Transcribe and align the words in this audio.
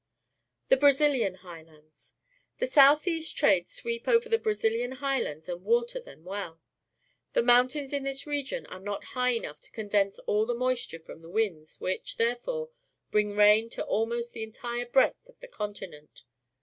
The 0.69 0.77
Brazilian 0.77 1.35
Highlands.— 1.35 2.15
The 2.57 2.65
south 2.65 3.07
east 3.07 3.37
trades 3.37 3.71
sweep 3.73 4.07
over 4.07 4.29
the 4.29 4.39
Brazilian 4.39 4.93
Highlands 4.93 5.47
and 5.47 5.63
water 5.63 5.99
them 5.99 6.25
well. 6.25 6.59
The 7.33 7.43
mountains 7.43 7.93
in 7.93 8.01
this 8.01 8.25
region 8.25 8.65
are 8.65 8.79
not 8.79 9.03
high 9.13 9.33
enough 9.35 9.61
to 9.61 9.71
condense 9.71 10.17
all 10.25 10.47
the 10.47 10.55
moisture 10.55 10.97
from 10.97 11.21
the 11.21 11.29
winds, 11.29 11.79
which, 11.79 12.17
there 12.17 12.35
fore, 12.35 12.71
bring 13.11 13.35
rain 13.35 13.69
to 13.69 13.85
almost 13.85 14.33
the 14.33 14.41
entire 14.41 14.87
breadth 14.87 15.23
of 15.29 15.39
the 15.39 15.47
continent. 15.47 16.23